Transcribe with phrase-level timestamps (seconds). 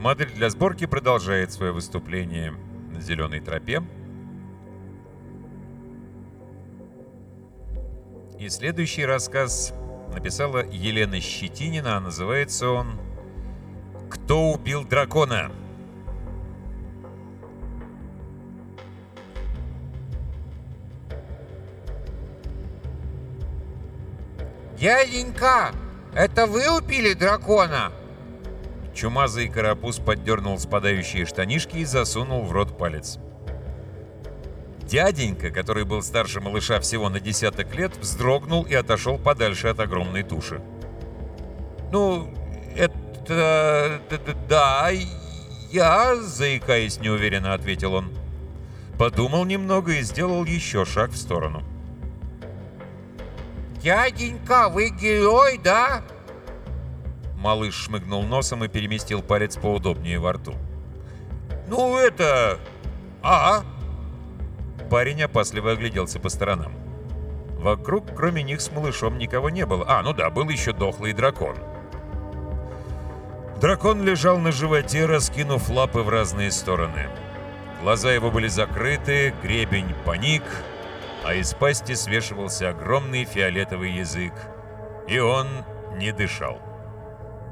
[0.00, 2.54] Модель для сборки продолжает свое выступление
[2.90, 3.82] на зеленой тропе.
[8.38, 9.74] И следующий рассказ
[10.14, 12.98] написала Елена Щетинина, а называется он
[14.08, 15.52] «Кто убил дракона?».
[24.78, 25.72] «Дяденька,
[26.14, 27.92] это вы убили дракона?»
[28.94, 33.18] Чумазый карапуз поддернул спадающие штанишки и засунул в рот палец.
[34.82, 40.24] Дяденька, который был старше малыша всего на десяток лет, вздрогнул и отошел подальше от огромной
[40.24, 40.60] туши.
[41.92, 42.34] «Ну,
[42.76, 44.00] это...
[44.48, 44.90] да,
[45.70, 48.12] я...»— заикаясь неуверенно, ответил он.
[48.98, 51.62] Подумал немного и сделал еще шаг в сторону.
[53.80, 56.02] «Дяденька, вы герой, да?»
[57.40, 60.54] Малыш шмыгнул носом и переместил палец поудобнее во рту.
[61.68, 62.58] «Ну, это...
[63.22, 63.64] А,
[64.90, 66.72] Парень опасливо огляделся по сторонам.
[67.58, 69.84] Вокруг, кроме них, с малышом никого не было.
[69.88, 71.56] А, ну да, был еще дохлый дракон.
[73.60, 77.08] Дракон лежал на животе, раскинув лапы в разные стороны.
[77.82, 80.42] Глаза его были закрыты, гребень паник,
[81.24, 84.32] а из пасти свешивался огромный фиолетовый язык.
[85.06, 85.46] И он
[85.96, 86.58] не дышал.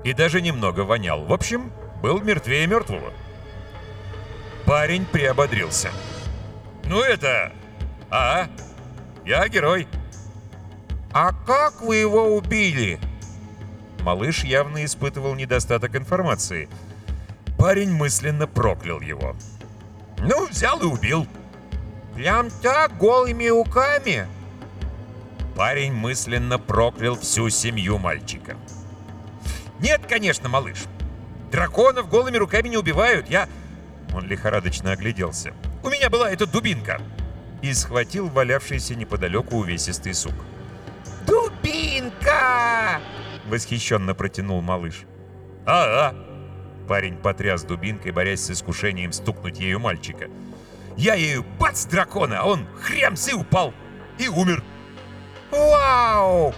[0.04, 1.24] И даже немного вонял.
[1.24, 3.12] В общем, был мертвее мертвого.
[4.64, 5.90] Парень приободрился.
[6.84, 7.52] «Ну это...
[8.10, 8.48] А?
[9.24, 9.86] Я герой».
[11.12, 13.00] «А как вы его убили?»
[14.00, 16.68] Малыш явно испытывал недостаток информации.
[17.58, 19.34] Парень мысленно проклял его.
[20.18, 21.26] «Ну, взял и убил».
[22.14, 24.26] «Прям так, голыми руками?»
[25.56, 28.56] Парень мысленно проклял всю семью мальчика.
[29.80, 30.84] «Нет, конечно, малыш.
[31.50, 33.28] Драконов голыми руками не убивают.
[33.28, 33.48] Я...»
[34.14, 35.52] Он лихорадочно огляделся.
[35.82, 37.00] У меня была эта дубинка!»
[37.62, 40.34] И схватил валявшийся неподалеку увесистый сук.
[41.26, 43.00] «Дубинка!»
[43.46, 45.04] Восхищенно протянул малыш.
[45.66, 46.14] «А-а!»
[46.88, 50.28] Парень потряс дубинкой, борясь с искушением стукнуть ею мальчика.
[50.96, 53.74] «Я ею бац дракона, а он хрямс и упал!
[54.18, 54.62] И умер!»
[55.50, 56.54] «Вау!»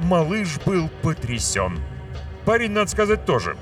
[0.00, 1.78] Малыш был потрясен.
[2.44, 3.56] Парень, надо сказать, тоже.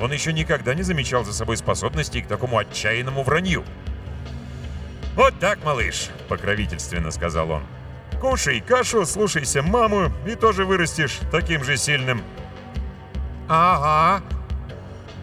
[0.00, 3.64] Он еще никогда не замечал за собой способностей к такому отчаянному вранью.
[5.14, 7.62] «Вот так, малыш!»— покровительственно сказал он.
[8.20, 12.22] «Кушай кашу, слушайся маму, и тоже вырастешь таким же сильным».
[13.48, 14.24] «Ага».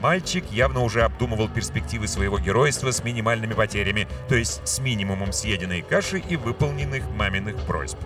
[0.02, 5.82] Мальчик явно уже обдумывал перспективы своего геройства с минимальными потерями, то есть с минимумом съеденной
[5.82, 8.00] каши и выполненных маминых просьб.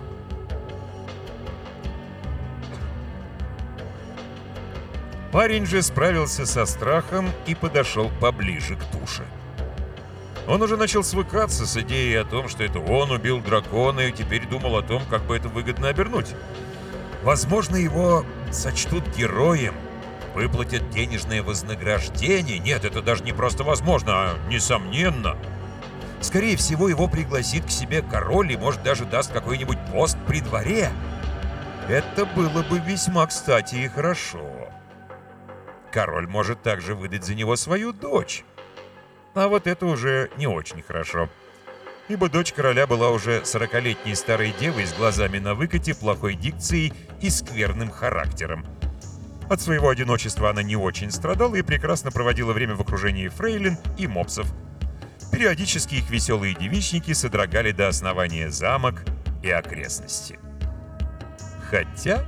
[5.32, 9.24] Парень же справился со страхом и подошел поближе к туше.
[10.46, 14.46] Он уже начал свыкаться с идеей о том, что это он убил дракона и теперь
[14.46, 16.34] думал о том, как бы это выгодно обернуть.
[17.24, 19.74] Возможно, его сочтут героем,
[20.34, 22.60] выплатят денежное вознаграждение.
[22.60, 25.36] Нет, это даже не просто возможно, а несомненно.
[26.20, 30.90] Скорее всего, его пригласит к себе король и, может, даже даст какой-нибудь пост при дворе.
[31.88, 34.55] Это было бы весьма кстати и хорошо.
[35.96, 38.44] Король может также выдать за него свою дочь.
[39.32, 41.30] А вот это уже не очень хорошо.
[42.08, 46.92] Ибо дочь короля была уже сорокалетней старой девой с глазами на выкате, плохой дикцией
[47.22, 48.66] и скверным характером.
[49.48, 54.06] От своего одиночества она не очень страдала и прекрасно проводила время в окружении фрейлин и
[54.06, 54.52] мопсов.
[55.32, 59.02] Периодически их веселые девичники содрогали до основания замок
[59.42, 60.38] и окрестности.
[61.70, 62.22] Хотя...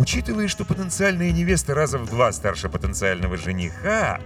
[0.00, 4.18] Учитывая, что потенциальная невеста раза в два старше потенциального жениха,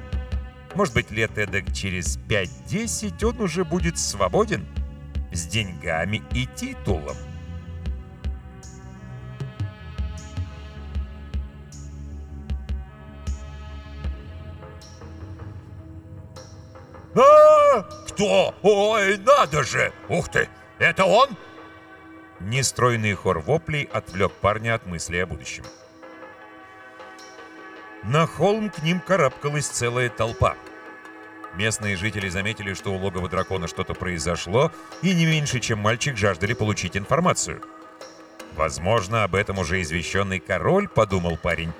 [0.77, 4.65] может быть, лет эдак через 5-10 он уже будет свободен
[5.33, 7.17] с деньгами и титулом.
[17.17, 18.55] а Кто?
[18.63, 19.93] Ой, надо же!
[20.09, 20.49] Ух ты!
[20.79, 21.31] Это он?»
[22.45, 25.65] Нестройный хор воплей отвлек парня от мысли о будущем.
[28.03, 30.55] На холм к ним карабкалась целая толпа.
[31.57, 34.71] Местные жители заметили, что у логова дракона что-то произошло,
[35.01, 37.63] и не меньше, чем мальчик, жаждали получить информацию.
[38.57, 41.73] «Возможно, об этом уже извещенный король»,— подумал парень.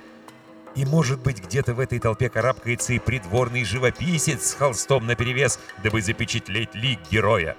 [0.73, 6.01] И, может быть, где-то в этой толпе карабкается и придворный живописец с холстом наперевес, дабы
[6.01, 7.55] запечатлеть лик героя.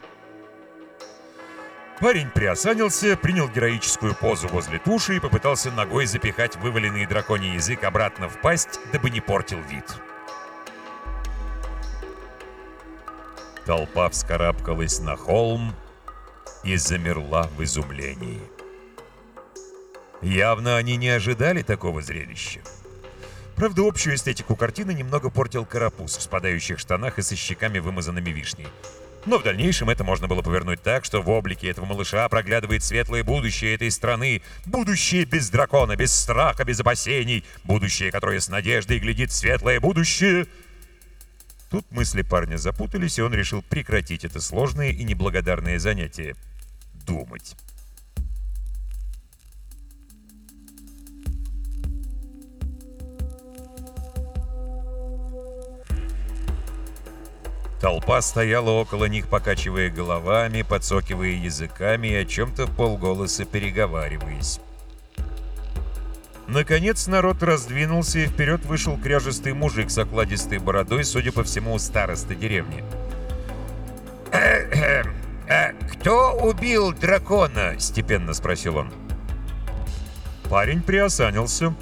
[2.01, 8.29] Парень приосанился, принял героическую позу возле туши и попытался ногой запихать вываленный драконий язык обратно
[8.29, 9.85] в пасть, дабы не портил вид.
[13.65, 15.75] Толпа вскарабкалась на холм
[16.63, 18.43] и замерла в изумлении.
[20.21, 22.61] Явно они не ожидали такого зрелища.
[23.57, 28.69] Правда, общую эстетику картины немного портил карапуз в спадающих штанах и со щеками, вымазанными вишней.
[29.27, 33.25] Но в дальнейшем это можно было повернуть так, что в облике этого малыша проглядывает светлое
[33.25, 34.41] будущее этой страны.
[34.65, 37.45] Будущее без дракона, без страха, без опасений.
[37.65, 40.47] Будущее, которое с надеждой глядит светлое будущее.
[41.71, 46.37] Тут мысли парня запутались, и он решил прекратить это сложное и неблагодарное занятие.
[46.95, 47.57] Думать.
[57.87, 64.59] Толпа стояла около них, покачивая головами, подсокивая языками и о чем-то в полголоса переговариваясь.
[66.49, 72.35] Наконец народ раздвинулся, и вперед вышел кряжестый мужик с окладистой бородой, судя по всему, староста
[72.35, 72.83] деревни.
[74.33, 75.05] «Э,
[75.93, 78.93] «Кто убил дракона?»— степенно спросил он.
[80.51, 81.73] Парень приосанился.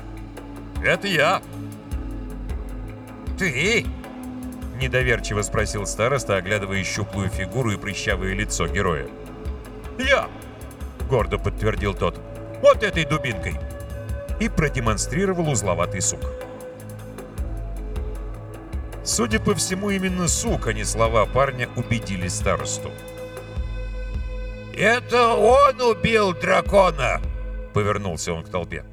[0.85, 1.41] Это я.
[3.39, 3.87] «Ты?»—
[4.85, 9.07] недоверчиво спросил староста, оглядывая щуплую фигуру и прыщавое лицо героя.
[9.99, 10.29] Я.
[11.09, 12.21] Гордо подтвердил тот.
[12.63, 13.55] Вот этой дубинкой.
[14.41, 16.21] И продемонстрировал узловатый сук.
[19.05, 22.91] Судя по всему, именно сук, а не слова парня, убедили старосту.
[24.77, 27.21] «Это он убил дракона!»
[27.75, 28.85] Повернулся он к толпе.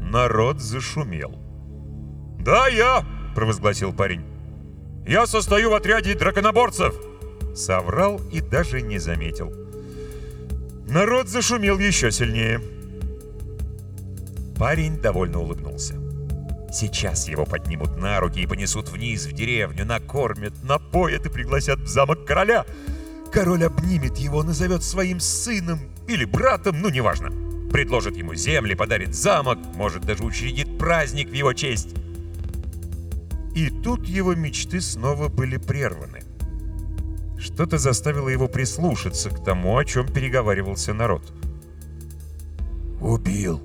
[0.00, 1.38] Народ зашумел.
[2.40, 4.22] «Да, я!»— провозгласил парень.
[5.06, 6.94] «Я состою в отряде драконоборцев!»
[7.54, 9.52] Соврал и даже не заметил.
[10.88, 12.60] Народ зашумел еще сильнее.
[14.56, 15.94] Парень довольно улыбнулся.
[16.72, 21.86] Сейчас его поднимут на руки и понесут вниз в деревню, накормят, напоят и пригласят в
[21.86, 22.66] замок короля.
[23.32, 27.30] Король обнимет его, назовет своим сыном или братом, ну неважно.
[27.70, 31.94] Предложит ему земли, подарит замок, может даже учредит праздник в его честь.
[33.58, 36.20] И тут его мечты снова были прерваны.
[37.40, 41.24] Что-то заставило его прислушаться к тому, о чем переговаривался народ.
[43.00, 43.60] Убил.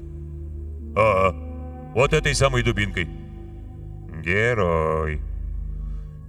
[0.98, 1.30] А,
[1.94, 3.08] вот этой самой дубинкой.
[4.24, 5.22] Герой.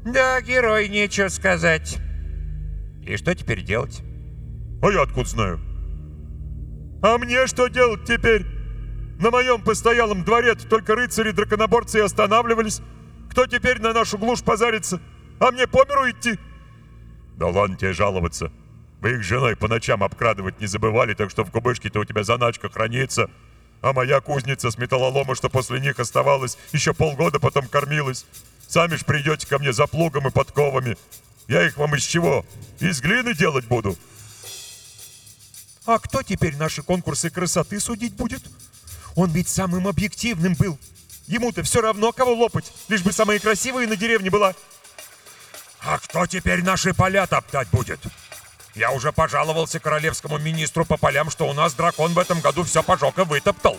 [0.05, 1.97] «Да, герой, нечего сказать.
[3.07, 4.03] И что теперь делать?»
[4.83, 5.61] А я откуда знаю?
[7.01, 8.45] А мне что делать теперь?
[9.19, 12.83] На моем постоялом дворе только рыцари-драконоборцы и останавливались.
[13.35, 15.01] Кто теперь на нашу глушь позарится?
[15.41, 16.39] А мне по миру идти?
[17.37, 18.53] Да ладно тебе жаловаться.
[19.01, 22.71] Вы их женой по ночам обкрадывать не забывали, так что в кубышке-то у тебя заначка
[22.71, 23.29] хранится.
[23.83, 28.25] А моя кузница с металлолома, что после них оставалась, еще полгода потом кормилась.
[28.69, 30.97] Сами ж придете ко мне за плугом и подковами.
[31.49, 32.47] Я их вам из чего?
[32.79, 33.99] Из глины делать буду.
[35.87, 38.45] А кто теперь наши конкурсы красоты судить будет?
[39.17, 40.79] Он ведь самым объективным был.
[41.27, 44.55] Ему-то все равно, кого лопать, лишь бы самая красивая на деревне была.
[45.81, 48.01] А кто теперь наши поля топтать будет?
[48.75, 52.83] Я уже пожаловался королевскому министру по полям, что у нас дракон в этом году все
[52.83, 53.79] пожег и вытоптал.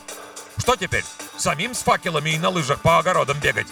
[0.57, 1.03] Что теперь?
[1.37, 3.67] Самим с факелами и на лыжах по огородам бегать?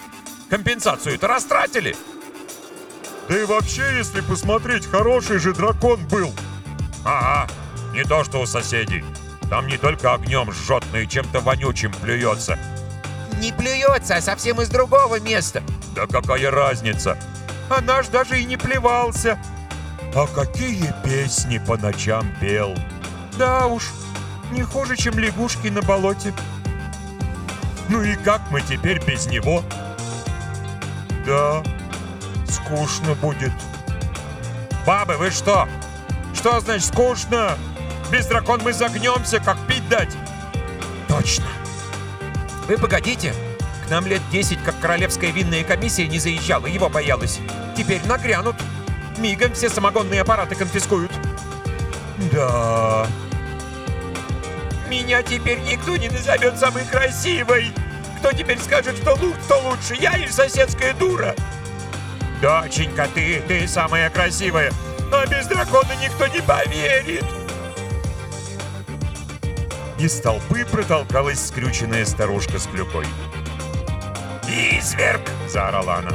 [0.50, 1.96] Компенсацию-то растратили.
[3.28, 6.32] Да и вообще, если посмотреть, хороший же дракон был.
[7.04, 7.50] Ага,
[7.94, 9.02] не то что у соседей.
[9.48, 12.58] Там не только огнем жжет, но и чем-то вонючим плюется.
[13.44, 15.62] Не плюется, а совсем из другого места.
[15.94, 17.18] Да какая разница?
[17.68, 19.38] А наш даже и не плевался.
[20.14, 22.74] А какие песни по ночам пел.
[23.36, 23.90] Да уж,
[24.50, 26.32] не хуже, чем лягушки на болоте.
[27.90, 29.62] Ну и как мы теперь без него?
[31.26, 31.62] Да,
[32.48, 33.52] скучно будет.
[34.86, 35.68] Бабы, вы что?
[36.34, 37.58] Что значит скучно?
[38.10, 40.16] Без дракон мы загнемся, как пить дать.
[41.08, 41.44] Точно.
[42.66, 43.34] Вы погодите.
[43.86, 47.40] К нам лет 10, как королевская винная комиссия не заезжала, его боялась.
[47.76, 48.56] Теперь нагрянут.
[49.18, 51.12] Мигом все самогонные аппараты конфискуют.
[52.32, 53.06] Да.
[54.88, 57.72] Меня теперь никто не назовет самой красивой.
[58.18, 61.34] Кто теперь скажет, что лук, кто лучше, я или соседская дура?
[62.40, 64.72] Доченька, ты, ты самая красивая.
[65.12, 67.24] А без дракона никто не поверит.
[70.04, 73.06] Из толпы протолкалась скрюченная старушка с клюкой.
[74.46, 76.12] «Изверг!»— заорала она.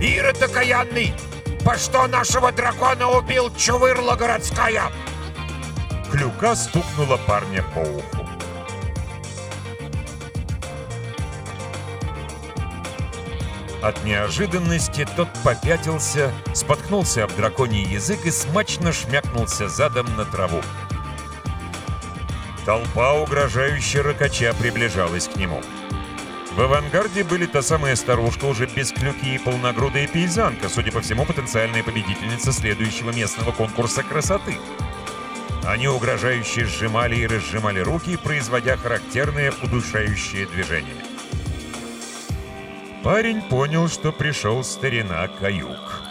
[0.00, 1.12] «Ирод окаянный!
[1.64, 4.84] По что нашего дракона убил чувырла городская?
[6.12, 8.24] клюка стукнула парня по уху.
[13.82, 20.62] От неожиданности тот попятился, споткнулся об драконий язык и смачно шмякнулся задом на траву.
[22.68, 25.62] Толпа угрожающе ракача приближалась к нему.
[26.52, 31.24] В авангарде были та самая старушка, уже без клюки и полногрудая пейзанка, судя по всему,
[31.24, 34.58] потенциальная победительница следующего местного конкурса красоты.
[35.64, 41.02] Они угрожающе сжимали и разжимали руки, производя характерные удушающие движения.
[43.02, 46.02] Парень понял, что пришел старина Каюк.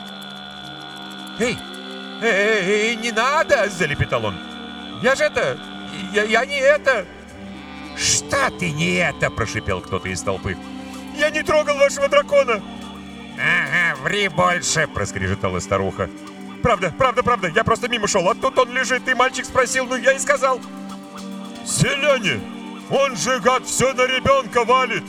[1.37, 1.55] «Эй,
[2.23, 4.39] эй, эй, не надо!»— залепетал он.
[5.03, 5.55] «Я же это...
[6.13, 7.05] Я, я не это...»
[7.97, 10.55] «Что ты не это?»— прошипел кто-то из толпы.
[11.15, 12.61] «Я не трогал вашего дракона!»
[13.39, 16.09] «Ага, ври больше!»— проскрежетала старуха.
[16.61, 19.95] «Правда, правда, правда, я просто мимо шел, а тут он лежит, и мальчик спросил, ну
[19.95, 20.59] я и сказал».
[21.65, 22.39] «Селяне,
[22.89, 25.03] он же, гад, все на ребенка валит!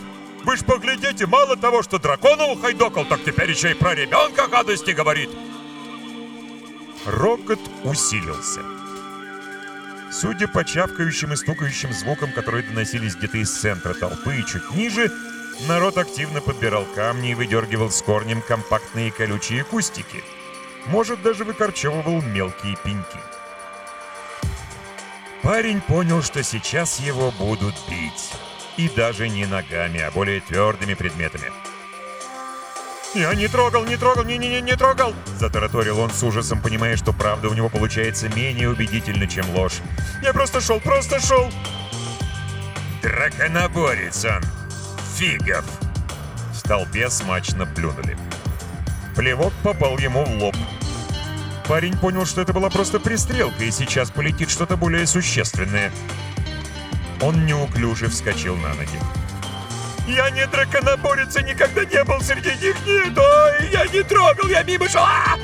[0.45, 4.93] Вы ж поглядите, мало того, что дракона ухайдокал, так теперь еще и про ребенка гадости
[4.93, 5.31] говорит!»
[7.07, 8.78] Рокот усилился.
[10.11, 15.12] Судя по чавкающим и стукающим звукам, которые доносились где-то из центра толпы и чуть ниже,
[15.69, 20.25] народ активно подбирал камни и выдергивал с корнем компактные колючие кустики.
[20.87, 23.19] Может, даже выкорчевывал мелкие пеньки.
[25.43, 28.33] Парень понял, что сейчас его будут бить.
[28.77, 31.50] И даже не ногами, а более твердыми предметами.
[33.15, 37.49] «Я не трогал, не трогал, не-не-не, не трогал!» Затараторил он с ужасом, понимая, что правда
[37.49, 39.81] у него получается менее убедительно, чем ложь.
[40.23, 41.50] «Я просто шел, просто шел!»
[43.03, 44.43] «Драконоборец он!
[45.17, 45.65] Фигов!»
[46.53, 48.19] В толпе смачно плюнули.
[49.17, 50.57] Плевок попал ему в лоб.
[51.67, 55.91] Парень понял, что это была просто пристрелка, и сейчас полетит что-то более существенное.
[57.23, 58.99] Он неуклюже вскочил на ноги.
[60.09, 63.19] Я не драконоборец и никогда не был среди них, нет!
[63.19, 65.03] Ой, я не трогал, я мимо шел!
[65.03, 65.37] А!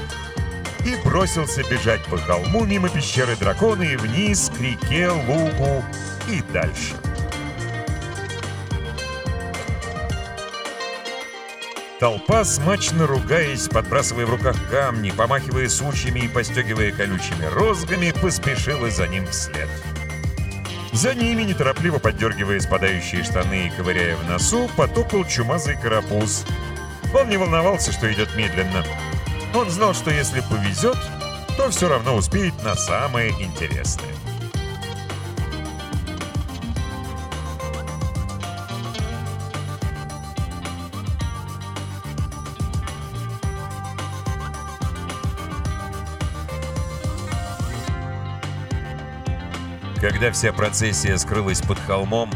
[0.87, 5.85] И бросился бежать по холму мимо пещеры дракона и вниз к реке, лугу
[6.28, 6.94] и дальше.
[12.00, 19.09] Толпа, смачно ругаясь, подбрасывая в руках камни, помахивая сучьями и постегивая колючими розгами, поспешила за
[19.09, 19.68] ним вслед.
[20.94, 26.44] За ними, неторопливо поддергивая спадающие штаны и ковыряя в носу, потопал чумазый карапуз.
[27.12, 28.84] Он не волновался, что идет медленно.
[29.54, 30.96] Он знал, что если повезет,
[31.56, 34.13] то все равно успеет на самое интересное.
[50.04, 52.30] Когда вся процессия скрылась под холмом,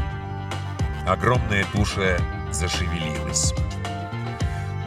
[1.07, 2.19] огромная туша
[2.51, 3.53] зашевелилась.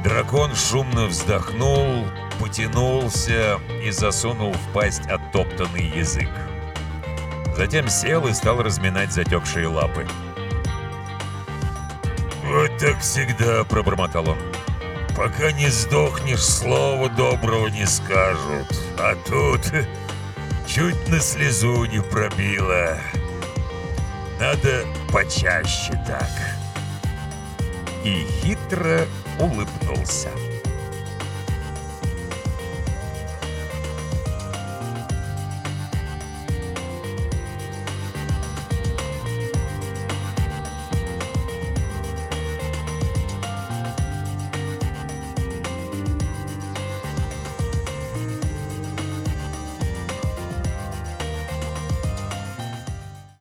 [0.03, 2.07] Дракон шумно вздохнул,
[2.39, 6.31] потянулся и засунул в пасть оттоптанный язык.
[7.55, 10.07] Затем сел и стал разминать затекшие лапы.
[12.45, 14.37] «Вот так всегда»,— пробормотал он.
[15.15, 18.75] «Пока не сдохнешь, слова доброго не скажут.
[18.97, 19.71] А тут
[20.73, 22.97] чуть на слезу не пробило.
[24.39, 26.29] Надо почаще так».
[28.03, 29.05] И хитро
[29.39, 30.29] улыбнулся.